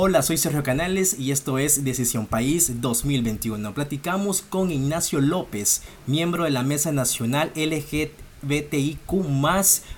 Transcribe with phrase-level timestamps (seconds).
[0.00, 3.74] Hola, soy Sergio Canales y esto es Decisión País 2021.
[3.74, 9.10] Platicamos con Ignacio López, miembro de la Mesa Nacional LGBTIQ,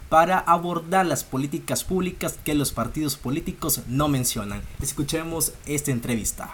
[0.08, 4.62] para abordar las políticas públicas que los partidos políticos no mencionan.
[4.80, 6.48] Escuchemos esta entrevista.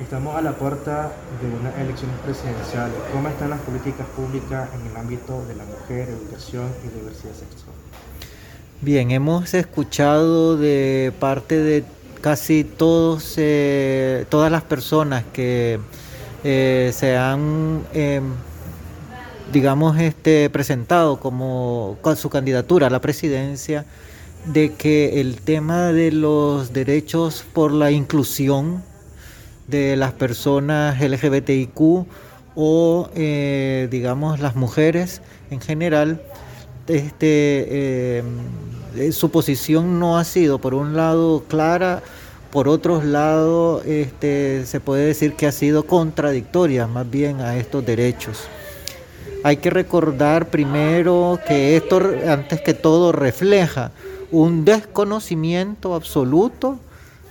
[0.00, 2.90] Estamos a la puerta de una elección presidencial.
[3.12, 7.76] ¿Cómo están las políticas públicas en el ámbito de la mujer, educación y diversidad sexual?
[8.82, 11.84] Bien, hemos escuchado de parte de
[12.20, 15.80] casi todos, eh, todas las personas que
[16.44, 18.32] eh, se han, em,
[19.52, 23.84] digamos, este, presentado como con su candidatura a la presidencia,
[24.46, 28.82] de que el tema de los derechos por la inclusión
[29.68, 32.06] de las personas LGBTIQ
[32.54, 36.22] o, eh, digamos, las mujeres en general,
[36.88, 42.02] este, em, su posición no ha sido, por un lado, clara,
[42.50, 47.84] por otro lado, este, se puede decir que ha sido contradictoria más bien a estos
[47.86, 48.48] derechos.
[49.42, 53.92] Hay que recordar primero que esto, antes que todo, refleja
[54.30, 56.78] un desconocimiento absoluto,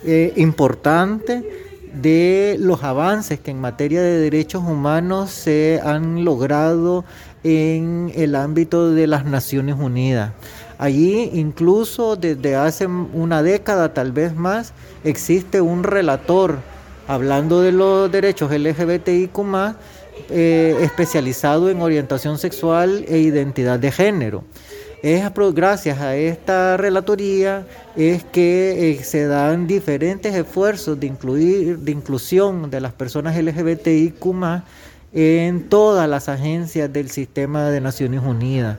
[0.04, 7.04] eh, importante, de los avances que en materia de derechos humanos se han logrado
[7.44, 10.32] en el ámbito de las Naciones Unidas.
[10.80, 16.60] Allí incluso desde hace una década, tal vez más, existe un relator
[17.06, 19.40] hablando de los derechos LGBTIQ
[20.30, 24.46] eh, especializado en orientación sexual e identidad de género.
[25.04, 31.10] Es gracias a esta relatoría es que eh, se dan diferentes esfuerzos de,
[31.78, 34.26] de inclusión de las personas LGBTIQ
[35.12, 38.78] en todas las agencias del sistema de Naciones Unidas.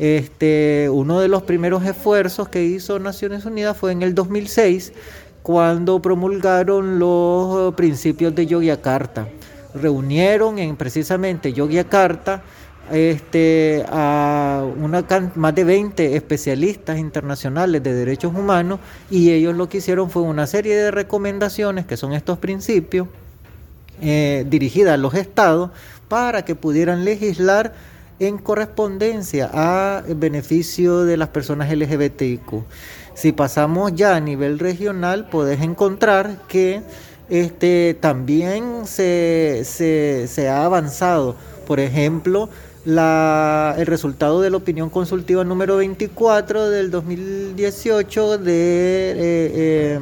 [0.00, 4.94] Este, uno de los primeros esfuerzos que hizo Naciones Unidas fue en el 2006,
[5.42, 9.28] cuando promulgaron los principios de Yogyakarta.
[9.74, 12.42] Reunieron en precisamente Yogyakarta
[12.90, 15.04] este, a una
[15.34, 18.80] más de 20 especialistas internacionales de derechos humanos
[19.10, 23.06] y ellos lo que hicieron fue una serie de recomendaciones, que son estos principios,
[24.00, 25.70] eh, dirigidas a los estados
[26.08, 27.74] para que pudieran legislar
[28.20, 32.64] en correspondencia a beneficio de las personas LGBTIQ.
[33.14, 36.82] Si pasamos ya a nivel regional, puedes encontrar que
[37.30, 41.34] este, también se, se, ha avanzado.
[41.66, 42.50] Por ejemplo,
[42.84, 50.00] la, el resultado de la opinión consultiva número 24 del 2018 de eh, eh,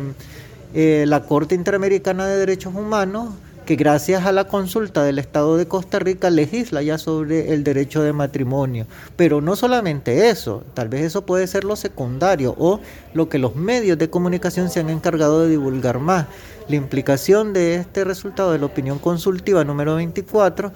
[0.75, 3.31] eh, la Corte Interamericana de Derechos Humanos
[3.69, 8.03] que gracias a la consulta del Estado de Costa Rica legisla ya sobre el derecho
[8.03, 8.87] de matrimonio.
[9.15, 12.81] Pero no solamente eso, tal vez eso puede ser lo secundario o
[13.13, 16.25] lo que los medios de comunicación se han encargado de divulgar más.
[16.67, 20.73] La implicación de este resultado de la opinión consultiva número 24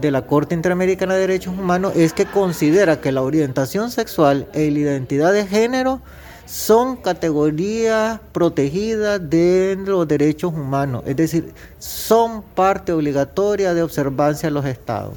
[0.00, 4.70] de la Corte Interamericana de Derechos Humanos es que considera que la orientación sexual e
[4.70, 6.00] la identidad de género
[6.50, 14.54] son categorías protegidas de los derechos humanos, es decir, son parte obligatoria de observancia de
[14.54, 15.14] los estados.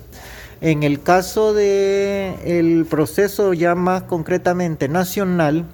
[0.62, 5.66] En el caso del el proceso ya más concretamente nacional,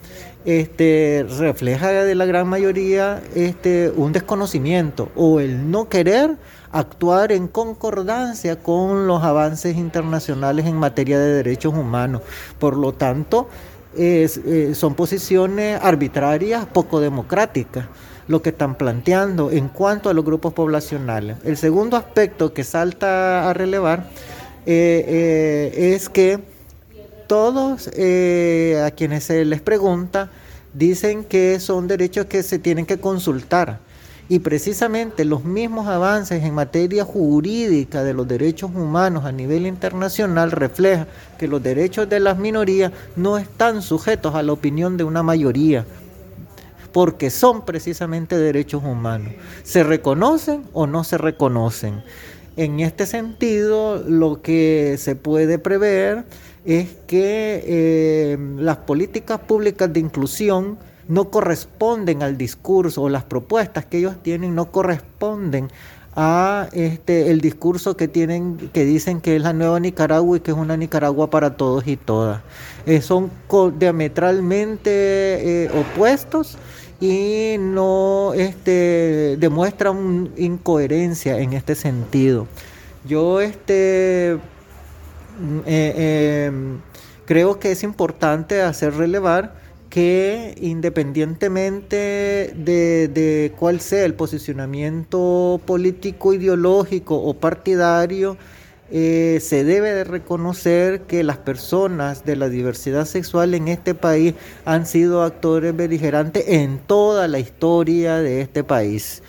[0.46, 6.38] este, refleja de la gran mayoría este, un desconocimiento o el no querer
[6.72, 12.22] actuar en concordancia con los avances internacionales en materia de derechos humanos.
[12.60, 13.50] Por lo tanto,
[13.98, 17.86] eh, son posiciones arbitrarias, poco democráticas,
[18.28, 21.38] lo que están planteando en cuanto a los grupos poblacionales.
[21.44, 24.06] El segundo aspecto que salta a relevar
[24.66, 26.40] eh, eh, es que
[27.26, 30.30] todos a quienes se les pregunta
[30.74, 33.80] dicen que son derechos que se tienen que consultar
[34.30, 40.52] y precisamente los mismos avances en materia jurídica de los derechos humanos a nivel internacional
[40.52, 41.08] reflejan
[41.40, 45.84] que los derechos de las minorías no están sujetos a la opinión de una mayoría,
[46.92, 49.34] porque son precisamente derechos humanos.
[49.64, 52.04] ¿Se reconocen o no se reconocen?
[52.56, 56.26] En este sentido, lo que se puede prever
[56.66, 60.78] es que eh, las políticas públicas de inclusión
[61.10, 65.70] no corresponden al discurso o las propuestas que ellos tienen no corresponden
[66.16, 70.52] a este el discurso que tienen que dicen que es la nueva Nicaragua y que
[70.52, 72.42] es una Nicaragua para todos y todas.
[72.86, 73.32] Eh, son
[73.80, 74.92] diametralmente
[75.66, 76.58] eh, opuestos
[77.02, 82.48] y no este demuestran incoherencia en este sentido.
[83.08, 84.38] Yo este
[85.40, 86.52] mm, eh,
[87.26, 97.16] creo que es importante hacer relevar que independientemente de, cuál sea el posicionamiento político, ideológico
[97.16, 98.38] o partidario,
[98.92, 104.34] eh, se debe de reconocer que las personas de la diversidad sexual en este país
[104.66, 109.22] han sido actores beligerantes en toda la historia de este país.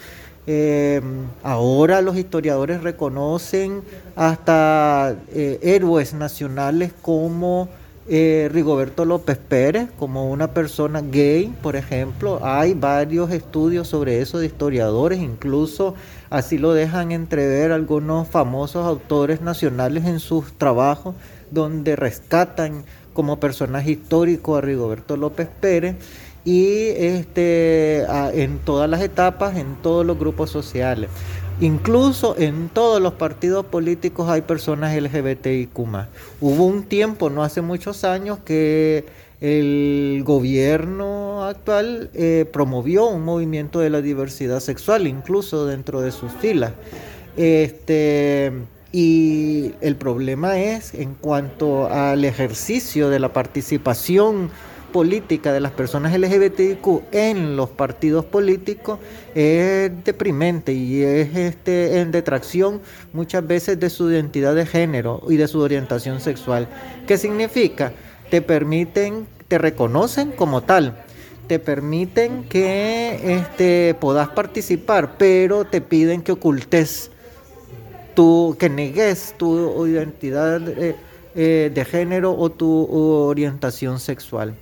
[0.46, 1.00] Eh,
[1.42, 3.82] ahora los historiadores reconocen
[4.16, 7.68] hasta eh, héroes nacionales como
[8.08, 12.40] eh, Rigoberto López Pérez como una persona gay, por ejemplo.
[12.42, 15.94] Hay varios estudios sobre eso de historiadores, incluso
[16.30, 21.14] así lo dejan entrever algunos famosos autores nacionales en sus trabajos,
[21.50, 25.96] donde rescatan como personaje histórico a Rigoberto López Pérez
[26.44, 31.10] y este, en todas las etapas, en todos los grupos sociales.
[31.60, 35.78] Incluso en todos los partidos políticos hay personas LGBTIQ.
[36.40, 39.04] Hubo un tiempo, no hace muchos años, que
[39.42, 46.32] el gobierno actual eh, promovió un movimiento de la diversidad sexual, incluso dentro de sus
[46.32, 46.72] filas.
[47.36, 48.52] Este,
[48.90, 54.50] y el problema es en cuanto al ejercicio de la participación
[54.92, 58.98] política de las personas LGBTIQ en los partidos políticos
[59.34, 62.80] es deprimente y es este, en detracción
[63.12, 66.68] muchas veces de su identidad de género y de su orientación sexual.
[67.06, 67.92] ¿Qué significa?
[68.30, 71.04] Te permiten, te reconocen como tal,
[71.46, 77.10] te permiten que este, puedas participar, pero te piden que ocultes,
[78.14, 80.68] tu, que negues tu identidad.
[80.68, 80.94] Eh,
[81.34, 84.54] eh, de género o tu orientación sexual.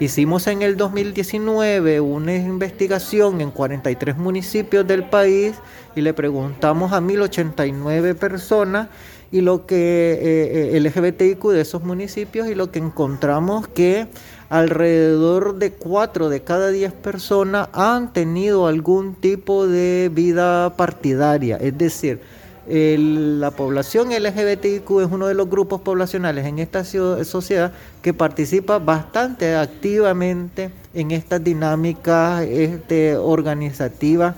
[0.00, 5.54] Hicimos en el 2019 una investigación en 43 municipios del país
[5.94, 8.88] y le preguntamos a 1089 personas
[9.30, 14.06] y lo que eh, eh LGBTIQ de esos municipios y lo que encontramos que
[14.48, 21.76] alrededor de 4 de cada 10 personas han tenido algún tipo de vida partidaria, es
[21.76, 22.20] decir,
[22.66, 29.54] la población LGBTIQ es uno de los grupos poblacionales en esta sociedad que participa bastante
[29.54, 34.36] activamente en estas dinámicas este, organizativas,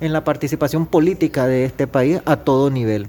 [0.00, 3.08] en la participación política de este país a todo nivel.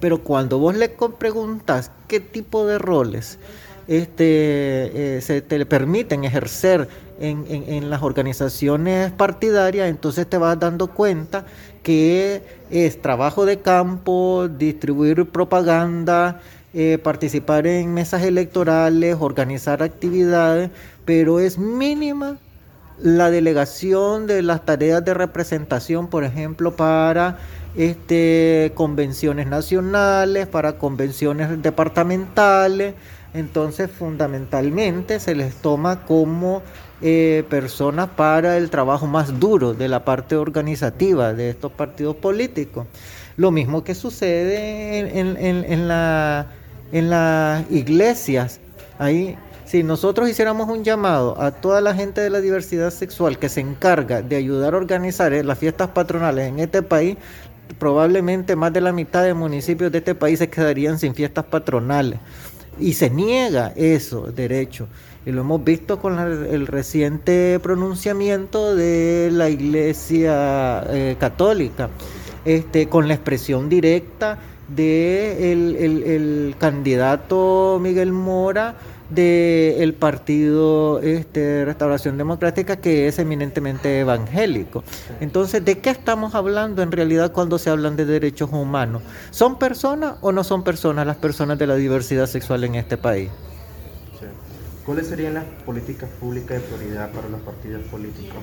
[0.00, 3.38] Pero cuando vos le preguntas qué tipo de roles
[3.88, 6.88] este, eh, se te permiten ejercer
[7.20, 11.46] en, las organizaciones partidarias, entonces te vas dando cuenta
[11.82, 16.40] que es trabajo de campo, distribuir propaganda,
[16.74, 20.70] eh, participar en mesas electorales, organizar actividades,
[21.04, 22.38] pero es mínima
[22.98, 27.38] la delegación de las tareas de representación, por ejemplo, para
[27.76, 32.94] este, convenciones nacionales, para convenciones departamentales.
[33.34, 36.62] Entonces, fundamentalmente se les toma como
[37.02, 42.86] eh, personas para el trabajo más duro de la parte organizativa de estos partidos políticos.
[43.36, 46.46] Lo mismo que sucede en, en, la,
[46.92, 48.60] en las iglesias.
[48.98, 53.50] Ahí, si nosotros hiciéramos un llamado a toda la gente de la diversidad sexual que
[53.50, 57.18] se encarga de ayudar a organizar eh, las fiestas patronales en este país,
[57.78, 62.18] probablemente más de la mitad de municipios de este país se quedarían sin fiestas patronales.
[62.78, 64.86] Y se niega eso, derecho.
[65.26, 71.88] Y lo hemos visto con el reciente pronunciamiento de la Iglesia eh, Católica,
[72.44, 78.76] este, con la expresión directa de el, candidato Miguel Mora
[79.10, 84.84] del partido este, Restauración Democrática que es eminentemente evangélico.
[85.20, 89.02] Entonces, ¿de qué estamos hablando en realidad cuando se hablan de derechos humanos?
[89.32, 93.28] ¿Son personas o no son personas las personas de la diversidad sexual en este país?
[94.86, 98.36] ¿Cuáles serían las políticas públicas de prioridad para los partidos políticos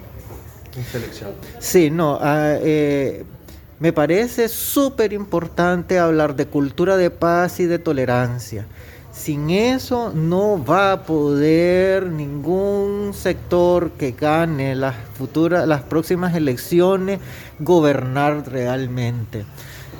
[0.75, 1.31] en selección?
[1.59, 3.23] Sí, no, ah, eh,
[3.79, 8.67] me parece súper importante hablar de cultura de paz y de tolerancia.
[9.13, 17.19] Sin eso no va a poder ningún sector que gane las futuras, las próximas elecciones
[17.59, 19.45] gobernar realmente.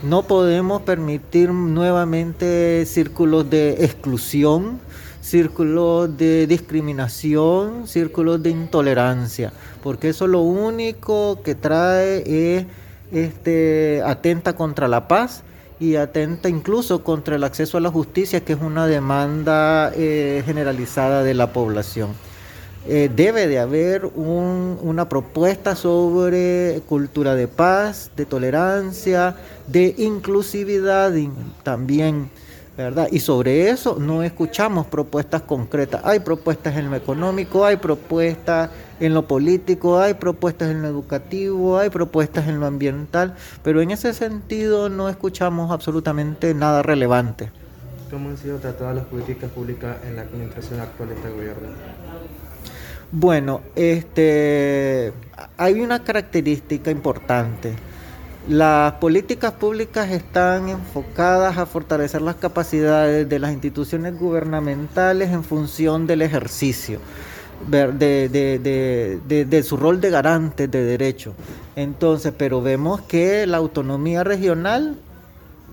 [0.02, 4.82] No podemos permitir nuevamente círculos de exclusión,
[5.24, 12.66] círculos de discriminación, círculos de intolerancia, porque eso lo único que trae es
[13.14, 15.44] este, atenta contra la paz
[15.80, 21.24] y atenta incluso contra el acceso a la justicia, que es una demanda eh, generalizada
[21.24, 22.10] de la población.
[22.86, 29.38] Eh, debe de haber una propuesta sobre cultura de paz, de tolerancia,
[29.68, 31.30] de inclusividad y
[31.64, 32.30] también
[32.78, 33.08] ¿verdad?
[33.12, 36.02] Y sobre eso no escuchamos propuestas concretas.
[36.04, 41.78] Hay propuestas en lo económico, hay propuestas en lo político, hay propuestas en lo educativo,
[41.78, 47.52] hay propuestas en lo ambiental, pero en ese sentido no escuchamos absolutamente nada relevante.
[48.10, 51.70] ¿Cómo han sido tratadas las políticas públicas en la administración actual de este gobierno?
[53.12, 55.14] Bueno, este,
[55.58, 57.74] hay una característica importante
[58.48, 66.08] las políticas públicas están enfocadas a fortalecer las capacidades de las instituciones gubernamentales en función
[66.08, 67.00] del ejercicio
[67.68, 71.34] de, su rol de garante de derechos.
[71.76, 74.98] Entonces, pero vemos que la autonomía regional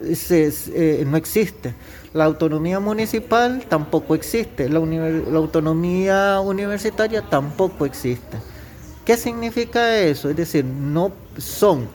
[0.02, 1.74] eh, no existe.
[2.12, 4.68] La autonomía municipal tampoco existe.
[4.68, 8.38] La, la autonomía universitaria tampoco existe.
[9.04, 10.30] ¿Qué significa eso?
[10.30, 11.88] Es decir, no son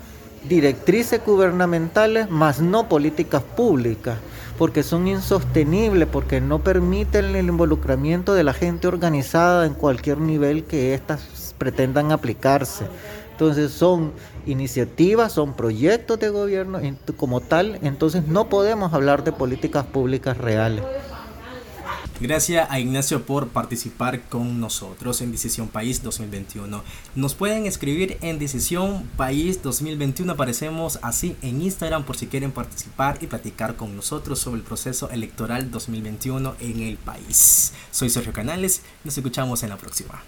[0.47, 4.17] directrices gubernamentales, más no políticas públicas,
[4.57, 10.63] porque son insostenibles, porque no permiten el involucramiento de la gente organizada en cualquier nivel
[10.63, 12.85] que éstas pretendan aplicarse.
[13.31, 14.13] Entonces son
[14.45, 16.79] iniciativas, son proyectos de gobierno
[17.17, 20.83] como tal, entonces no podemos hablar de políticas públicas reales.
[22.21, 26.81] Gracias a Ignacio por participar con nosotros en Decisión País 2021.
[27.13, 30.31] Nos pueden escribir en Decisión País 2021.
[30.31, 35.09] Aparecemos así en Instagram por si quieren participar y platicar con nosotros sobre el proceso
[35.09, 37.73] electoral 2021 en el país.
[37.91, 38.81] Soy Sergio Canales.
[39.03, 40.23] Nos escuchamos en la próxima.